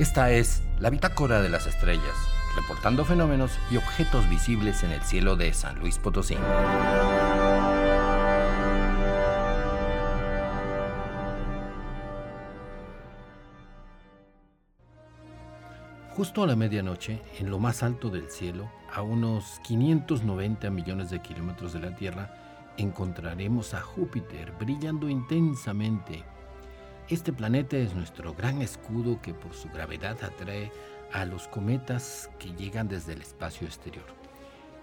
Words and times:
Esta 0.00 0.30
es 0.30 0.62
la 0.78 0.88
bitácora 0.88 1.42
de 1.42 1.50
las 1.50 1.66
estrellas, 1.66 2.16
reportando 2.56 3.04
fenómenos 3.04 3.52
y 3.70 3.76
objetos 3.76 4.26
visibles 4.30 4.82
en 4.82 4.92
el 4.92 5.02
cielo 5.02 5.36
de 5.36 5.52
San 5.52 5.78
Luis 5.78 5.98
Potosí. 5.98 6.38
Justo 16.16 16.44
a 16.44 16.46
la 16.46 16.56
medianoche, 16.56 17.20
en 17.38 17.50
lo 17.50 17.58
más 17.58 17.82
alto 17.82 18.08
del 18.08 18.30
cielo, 18.30 18.72
a 18.90 19.02
unos 19.02 19.60
590 19.64 20.70
millones 20.70 21.10
de 21.10 21.20
kilómetros 21.20 21.74
de 21.74 21.80
la 21.80 21.94
Tierra, 21.94 22.72
encontraremos 22.78 23.74
a 23.74 23.82
Júpiter 23.82 24.52
brillando 24.58 25.10
intensamente. 25.10 26.24
Este 27.10 27.32
planeta 27.32 27.76
es 27.76 27.92
nuestro 27.92 28.34
gran 28.34 28.62
escudo 28.62 29.20
que 29.20 29.34
por 29.34 29.52
su 29.52 29.68
gravedad 29.68 30.16
atrae 30.22 30.70
a 31.12 31.24
los 31.24 31.48
cometas 31.48 32.30
que 32.38 32.52
llegan 32.52 32.86
desde 32.86 33.14
el 33.14 33.22
espacio 33.22 33.66
exterior. 33.66 34.04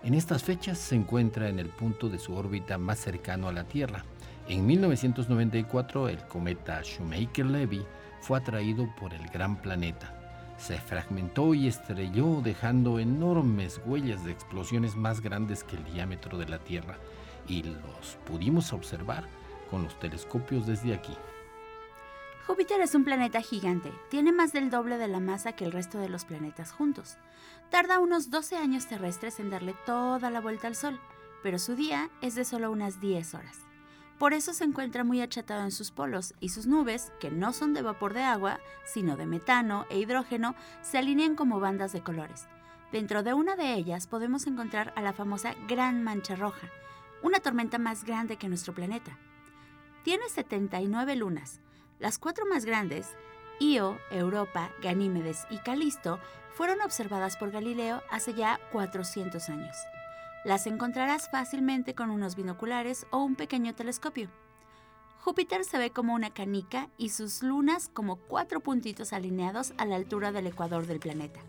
En 0.03 0.13
estas 0.13 0.43
fechas 0.43 0.77
se 0.77 0.95
encuentra 0.95 1.47
en 1.47 1.57
el 1.57 1.69
punto 1.69 2.09
de 2.09 2.19
su 2.19 2.35
órbita 2.35 2.77
más 2.77 2.99
cercano 2.99 3.47
a 3.47 3.53
la 3.53 3.63
Tierra. 3.63 4.03
En 4.49 4.65
1994 4.65 6.09
el 6.09 6.17
cometa 6.27 6.81
Shoemaker-Levy 6.81 7.85
fue 8.19 8.39
atraído 8.39 8.93
por 8.99 9.13
el 9.13 9.25
gran 9.29 9.61
planeta. 9.61 10.13
Se 10.57 10.77
fragmentó 10.77 11.53
y 11.53 11.69
estrelló 11.69 12.41
dejando 12.41 12.99
enormes 12.99 13.79
huellas 13.85 14.25
de 14.25 14.33
explosiones 14.33 14.97
más 14.97 15.21
grandes 15.21 15.63
que 15.63 15.77
el 15.77 15.85
diámetro 15.85 16.37
de 16.37 16.49
la 16.49 16.59
Tierra 16.59 16.97
y 17.47 17.63
los 17.63 18.17
pudimos 18.25 18.73
observar 18.73 19.23
con 19.71 19.83
los 19.83 19.97
telescopios 19.97 20.67
desde 20.67 20.93
aquí. 20.93 21.13
Júpiter 22.47 22.79
es 22.79 22.95
un 22.95 23.03
planeta 23.03 23.41
gigante, 23.41 23.91
tiene 24.09 24.31
más 24.31 24.53
del 24.53 24.69
doble 24.69 24.97
de 24.97 25.09
la 25.09 25.19
masa 25.19 25.51
que 25.51 25.65
el 25.65 25.73
resto 25.73 25.97
de 25.97 26.07
los 26.07 26.23
planetas 26.23 26.71
juntos. 26.71 27.17
Tarda 27.69 27.99
unos 27.99 28.29
12 28.29 28.55
años 28.55 28.87
terrestres 28.87 29.41
en 29.41 29.49
darle 29.49 29.75
toda 29.85 30.29
la 30.29 30.39
vuelta 30.39 30.67
al 30.67 30.75
Sol, 30.75 30.97
pero 31.43 31.59
su 31.59 31.75
día 31.75 32.09
es 32.21 32.35
de 32.35 32.45
solo 32.45 32.71
unas 32.71 33.01
10 33.01 33.33
horas. 33.33 33.59
Por 34.17 34.33
eso 34.33 34.53
se 34.53 34.63
encuentra 34.63 35.03
muy 35.03 35.19
achatado 35.19 35.61
en 35.61 35.71
sus 35.71 35.91
polos 35.91 36.35
y 36.39 36.47
sus 36.47 36.67
nubes, 36.67 37.11
que 37.19 37.29
no 37.31 37.51
son 37.51 37.73
de 37.73 37.81
vapor 37.81 38.13
de 38.13 38.23
agua, 38.23 38.61
sino 38.85 39.17
de 39.17 39.25
metano 39.25 39.85
e 39.89 39.99
hidrógeno, 39.99 40.55
se 40.81 40.97
alinean 40.97 41.35
como 41.35 41.59
bandas 41.59 41.91
de 41.91 42.01
colores. 42.01 42.47
Dentro 42.93 43.23
de 43.23 43.33
una 43.33 43.57
de 43.57 43.73
ellas 43.73 44.07
podemos 44.07 44.47
encontrar 44.47 44.93
a 44.95 45.01
la 45.01 45.11
famosa 45.11 45.53
Gran 45.67 46.01
Mancha 46.01 46.37
Roja, 46.37 46.69
una 47.21 47.41
tormenta 47.41 47.77
más 47.77 48.05
grande 48.05 48.37
que 48.37 48.47
nuestro 48.47 48.73
planeta. 48.73 49.17
Tiene 50.03 50.29
79 50.29 51.17
lunas. 51.17 51.59
Las 51.99 52.19
cuatro 52.19 52.45
más 52.45 52.63
grandes, 52.63 53.07
Io, 53.59 53.97
Europa, 54.11 54.71
Ganímedes 54.83 55.47
y 55.49 55.57
Calisto, 55.57 56.19
fueron 56.53 56.81
observadas 56.81 57.37
por 57.37 57.49
Galileo 57.49 58.03
hace 58.11 58.35
ya 58.35 58.59
400 58.71 59.49
años. 59.49 59.75
Las 60.43 60.67
encontrarás 60.67 61.31
fácilmente 61.31 61.95
con 61.95 62.11
unos 62.11 62.35
binoculares 62.35 63.07
o 63.09 63.23
un 63.23 63.35
pequeño 63.35 63.73
telescopio. 63.73 64.29
Júpiter 65.21 65.65
se 65.65 65.79
ve 65.79 65.89
como 65.89 66.13
una 66.13 66.29
canica 66.29 66.87
y 66.97 67.09
sus 67.09 67.41
lunas 67.41 67.89
como 67.91 68.17
cuatro 68.17 68.59
puntitos 68.59 69.11
alineados 69.11 69.73
a 69.77 69.85
la 69.85 69.95
altura 69.95 70.31
del 70.31 70.47
ecuador 70.47 70.85
del 70.85 70.99
planeta. 70.99 71.39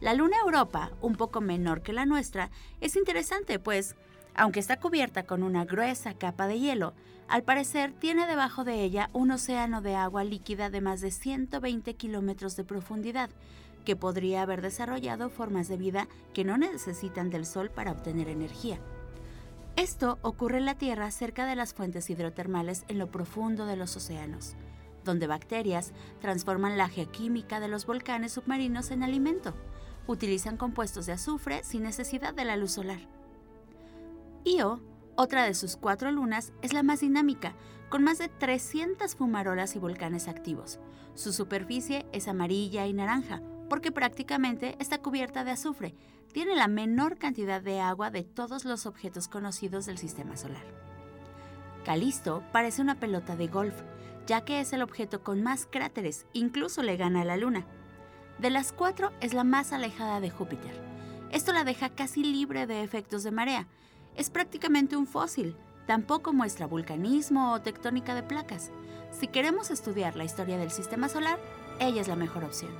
La 0.00 0.12
luna 0.12 0.36
Europa, 0.44 0.90
un 1.00 1.16
poco 1.16 1.40
menor 1.40 1.80
que 1.80 1.94
la 1.94 2.04
nuestra, 2.04 2.50
es 2.82 2.94
interesante 2.94 3.58
pues 3.58 3.96
aunque 4.36 4.60
está 4.60 4.78
cubierta 4.78 5.24
con 5.24 5.42
una 5.42 5.64
gruesa 5.64 6.14
capa 6.14 6.46
de 6.46 6.60
hielo, 6.60 6.92
al 7.26 7.42
parecer 7.42 7.92
tiene 7.98 8.26
debajo 8.26 8.62
de 8.62 8.82
ella 8.82 9.10
un 9.12 9.30
océano 9.30 9.80
de 9.80 9.96
agua 9.96 10.22
líquida 10.24 10.70
de 10.70 10.80
más 10.80 11.00
de 11.00 11.10
120 11.10 11.94
kilómetros 11.94 12.54
de 12.54 12.64
profundidad, 12.64 13.30
que 13.84 13.96
podría 13.96 14.42
haber 14.42 14.62
desarrollado 14.62 15.30
formas 15.30 15.68
de 15.68 15.76
vida 15.76 16.08
que 16.34 16.44
no 16.44 16.58
necesitan 16.58 17.30
del 17.30 17.46
Sol 17.46 17.70
para 17.70 17.92
obtener 17.92 18.28
energía. 18.28 18.78
Esto 19.76 20.18
ocurre 20.22 20.58
en 20.58 20.66
la 20.66 20.76
Tierra 20.76 21.10
cerca 21.10 21.46
de 21.46 21.56
las 21.56 21.74
fuentes 21.74 22.08
hidrotermales 22.10 22.84
en 22.88 22.98
lo 22.98 23.10
profundo 23.10 23.66
de 23.66 23.76
los 23.76 23.96
océanos, 23.96 24.54
donde 25.04 25.26
bacterias 25.26 25.92
transforman 26.20 26.76
la 26.76 26.88
geoquímica 26.88 27.60
de 27.60 27.68
los 27.68 27.86
volcanes 27.86 28.32
submarinos 28.32 28.90
en 28.90 29.02
alimento. 29.02 29.54
Utilizan 30.06 30.56
compuestos 30.56 31.06
de 31.06 31.12
azufre 31.12 31.62
sin 31.64 31.82
necesidad 31.82 32.34
de 32.34 32.44
la 32.44 32.56
luz 32.56 32.72
solar. 32.72 33.00
Io, 34.46 34.80
otra 35.16 35.42
de 35.42 35.54
sus 35.54 35.76
cuatro 35.76 36.12
lunas, 36.12 36.52
es 36.62 36.72
la 36.72 36.84
más 36.84 37.00
dinámica, 37.00 37.56
con 37.88 38.04
más 38.04 38.18
de 38.18 38.28
300 38.28 39.16
fumarolas 39.16 39.74
y 39.74 39.80
volcanes 39.80 40.28
activos. 40.28 40.78
Su 41.16 41.32
superficie 41.32 42.06
es 42.12 42.28
amarilla 42.28 42.86
y 42.86 42.92
naranja, 42.92 43.42
porque 43.68 43.90
prácticamente 43.90 44.76
está 44.78 44.98
cubierta 44.98 45.42
de 45.42 45.50
azufre. 45.50 45.96
Tiene 46.32 46.54
la 46.54 46.68
menor 46.68 47.18
cantidad 47.18 47.60
de 47.60 47.80
agua 47.80 48.12
de 48.12 48.22
todos 48.22 48.64
los 48.64 48.86
objetos 48.86 49.26
conocidos 49.26 49.84
del 49.84 49.98
sistema 49.98 50.36
solar. 50.36 50.64
Calisto 51.84 52.44
parece 52.52 52.82
una 52.82 53.00
pelota 53.00 53.34
de 53.34 53.48
golf, 53.48 53.74
ya 54.28 54.44
que 54.44 54.60
es 54.60 54.72
el 54.72 54.82
objeto 54.82 55.24
con 55.24 55.42
más 55.42 55.66
cráteres, 55.66 56.24
incluso 56.32 56.84
le 56.84 56.96
gana 56.96 57.22
a 57.22 57.24
la 57.24 57.36
Luna. 57.36 57.66
De 58.38 58.50
las 58.50 58.72
cuatro 58.72 59.10
es 59.20 59.34
la 59.34 59.42
más 59.42 59.72
alejada 59.72 60.20
de 60.20 60.30
Júpiter. 60.30 60.80
Esto 61.32 61.52
la 61.52 61.64
deja 61.64 61.88
casi 61.88 62.22
libre 62.22 62.68
de 62.68 62.84
efectos 62.84 63.24
de 63.24 63.32
marea, 63.32 63.66
es 64.16 64.30
prácticamente 64.30 64.96
un 64.96 65.06
fósil. 65.06 65.56
Tampoco 65.86 66.32
muestra 66.32 66.66
vulcanismo 66.66 67.52
o 67.52 67.60
tectónica 67.60 68.14
de 68.14 68.22
placas. 68.22 68.70
Si 69.12 69.28
queremos 69.28 69.70
estudiar 69.70 70.16
la 70.16 70.24
historia 70.24 70.58
del 70.58 70.70
sistema 70.70 71.08
solar, 71.08 71.38
ella 71.78 72.00
es 72.00 72.08
la 72.08 72.16
mejor 72.16 72.44
opción. 72.44 72.72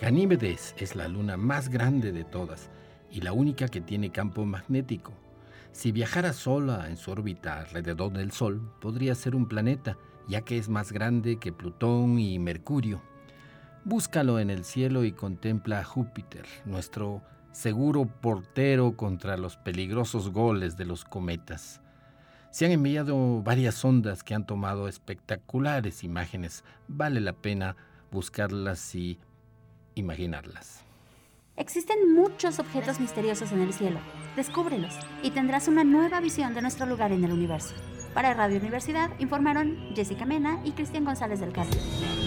Ganímedes 0.00 0.74
es 0.78 0.96
la 0.96 1.08
luna 1.08 1.36
más 1.36 1.68
grande 1.68 2.12
de 2.12 2.24
todas 2.24 2.70
y 3.10 3.20
la 3.20 3.32
única 3.32 3.68
que 3.68 3.80
tiene 3.80 4.10
campo 4.10 4.44
magnético. 4.44 5.12
Si 5.72 5.92
viajara 5.92 6.32
sola 6.32 6.88
en 6.88 6.96
su 6.96 7.10
órbita 7.10 7.58
alrededor 7.58 8.12
del 8.12 8.30
Sol, 8.30 8.60
podría 8.80 9.14
ser 9.14 9.34
un 9.34 9.46
planeta, 9.46 9.96
ya 10.28 10.42
que 10.42 10.56
es 10.56 10.68
más 10.68 10.92
grande 10.92 11.38
que 11.38 11.52
Plutón 11.52 12.18
y 12.18 12.38
Mercurio. 12.38 13.02
Búscalo 13.84 14.38
en 14.38 14.50
el 14.50 14.64
cielo 14.64 15.04
y 15.04 15.12
contempla 15.12 15.80
a 15.80 15.84
Júpiter, 15.84 16.46
nuestro 16.64 17.22
seguro 17.54 18.06
portero 18.06 18.96
contra 18.96 19.36
los 19.36 19.56
peligrosos 19.56 20.30
goles 20.30 20.76
de 20.76 20.84
los 20.84 21.04
cometas. 21.04 21.80
Se 22.50 22.66
han 22.66 22.72
enviado 22.72 23.42
varias 23.42 23.84
ondas 23.84 24.22
que 24.22 24.34
han 24.34 24.44
tomado 24.44 24.88
espectaculares 24.88 26.04
imágenes. 26.04 26.64
Vale 26.88 27.20
la 27.20 27.32
pena 27.32 27.76
buscarlas 28.10 28.94
y 28.94 29.18
imaginarlas. 29.94 30.82
Existen 31.56 32.12
muchos 32.14 32.58
objetos 32.58 32.98
misteriosos 32.98 33.52
en 33.52 33.60
el 33.60 33.72
cielo. 33.72 34.00
Descúbrelos 34.36 34.94
y 35.22 35.30
tendrás 35.30 35.68
una 35.68 35.84
nueva 35.84 36.20
visión 36.20 36.54
de 36.54 36.62
nuestro 36.62 36.86
lugar 36.86 37.12
en 37.12 37.24
el 37.24 37.32
universo. 37.32 37.74
Para 38.12 38.34
Radio 38.34 38.58
Universidad 38.58 39.10
informaron 39.20 39.76
Jessica 39.94 40.24
Mena 40.24 40.60
y 40.64 40.72
Cristian 40.72 41.04
González 41.04 41.40
del 41.40 41.52
Castillo. 41.52 42.23